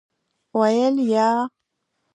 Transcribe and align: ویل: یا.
ویل: 0.59 0.95
یا. 1.13 1.29